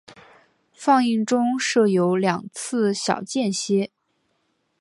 [0.73, 3.91] 放映中设有两次小间歇。